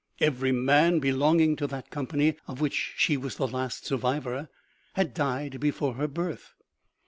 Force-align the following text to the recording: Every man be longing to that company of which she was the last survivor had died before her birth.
Every 0.19 0.51
man 0.51 0.97
be 0.97 1.11
longing 1.11 1.55
to 1.57 1.67
that 1.67 1.91
company 1.91 2.35
of 2.47 2.59
which 2.59 2.93
she 2.97 3.17
was 3.17 3.35
the 3.35 3.47
last 3.47 3.85
survivor 3.85 4.49
had 4.93 5.13
died 5.13 5.59
before 5.59 5.93
her 5.93 6.07
birth. 6.07 6.55